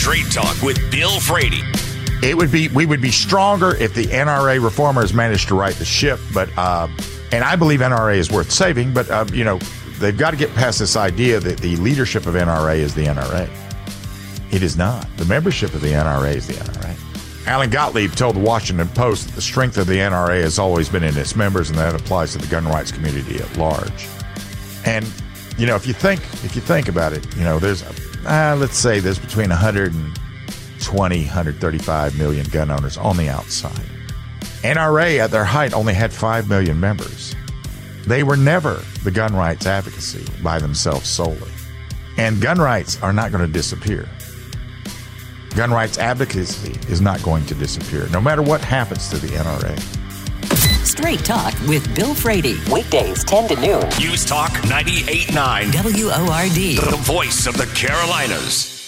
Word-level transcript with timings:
Straight 0.00 0.32
Talk 0.32 0.62
with 0.62 0.90
Bill 0.90 1.20
Frady. 1.20 1.60
It 2.22 2.34
would 2.34 2.50
be 2.50 2.68
we 2.68 2.86
would 2.86 3.02
be 3.02 3.10
stronger 3.10 3.76
if 3.76 3.92
the 3.92 4.06
NRA 4.06 4.58
reformers 4.64 5.12
managed 5.12 5.48
to 5.48 5.54
right 5.54 5.74
the 5.74 5.84
ship, 5.84 6.18
but 6.32 6.48
uh, 6.56 6.88
and 7.32 7.44
I 7.44 7.54
believe 7.54 7.80
NRA 7.80 8.16
is 8.16 8.30
worth 8.30 8.50
saving, 8.50 8.94
but 8.94 9.10
uh, 9.10 9.26
you 9.30 9.44
know 9.44 9.58
they've 9.98 10.16
got 10.16 10.30
to 10.30 10.38
get 10.38 10.54
past 10.54 10.78
this 10.78 10.96
idea 10.96 11.38
that 11.40 11.58
the 11.58 11.76
leadership 11.76 12.24
of 12.24 12.32
NRA 12.32 12.76
is 12.76 12.94
the 12.94 13.04
NRA. 13.04 13.50
It 14.50 14.62
is 14.62 14.74
not. 14.74 15.06
The 15.18 15.26
membership 15.26 15.74
of 15.74 15.82
the 15.82 15.92
NRA 15.92 16.34
is 16.34 16.46
the 16.46 16.54
NRA. 16.54 17.46
Alan 17.46 17.68
Gottlieb 17.68 18.12
told 18.12 18.36
the 18.36 18.40
Washington 18.40 18.88
Post 18.88 19.26
that 19.26 19.34
the 19.34 19.42
strength 19.42 19.76
of 19.76 19.86
the 19.86 19.98
NRA 19.98 20.40
has 20.40 20.58
always 20.58 20.88
been 20.88 21.04
in 21.04 21.14
its 21.18 21.36
members, 21.36 21.68
and 21.68 21.78
that 21.78 21.94
applies 21.94 22.32
to 22.32 22.38
the 22.38 22.46
gun 22.46 22.66
rights 22.66 22.90
community 22.90 23.38
at 23.38 23.56
large. 23.58 24.08
And 24.86 25.06
you 25.58 25.66
know, 25.66 25.76
if 25.76 25.86
you 25.86 25.92
think 25.92 26.22
if 26.42 26.56
you 26.56 26.62
think 26.62 26.88
about 26.88 27.12
it, 27.12 27.36
you 27.36 27.44
know, 27.44 27.58
there's 27.58 27.82
uh, 28.26 28.56
let's 28.58 28.76
say 28.76 29.00
there's 29.00 29.18
between 29.18 29.50
120, 29.50 31.24
135 31.24 32.18
million 32.18 32.46
gun 32.46 32.70
owners 32.70 32.96
on 32.96 33.16
the 33.16 33.28
outside. 33.28 33.86
NRA 34.62 35.18
at 35.18 35.30
their 35.30 35.44
height 35.44 35.72
only 35.72 35.94
had 35.94 36.12
5 36.12 36.48
million 36.48 36.78
members. 36.78 37.34
They 38.06 38.22
were 38.22 38.36
never 38.36 38.82
the 39.04 39.10
gun 39.10 39.34
rights 39.34 39.66
advocacy 39.66 40.26
by 40.42 40.58
themselves 40.58 41.08
solely. 41.08 41.50
And 42.18 42.40
gun 42.40 42.58
rights 42.58 43.02
are 43.02 43.12
not 43.12 43.32
going 43.32 43.46
to 43.46 43.52
disappear. 43.52 44.08
Gun 45.56 45.70
rights 45.70 45.98
advocacy 45.98 46.78
is 46.92 47.00
not 47.00 47.22
going 47.22 47.46
to 47.46 47.54
disappear, 47.54 48.08
no 48.10 48.20
matter 48.20 48.42
what 48.42 48.60
happens 48.60 49.08
to 49.08 49.18
the 49.18 49.28
NRA. 49.28 50.09
Straight 50.84 51.24
Talk 51.24 51.54
with 51.68 51.94
Bill 51.94 52.14
Frady. 52.14 52.56
Weekdays 52.72 53.22
10 53.24 53.48
to 53.48 53.56
noon. 53.56 53.88
News 53.98 54.24
Talk 54.24 54.50
98.9. 54.62 55.72
WORD. 55.72 56.90
The 56.90 56.96
voice 57.02 57.46
of 57.46 57.56
the 57.56 57.66
Carolinas. 57.74 58.79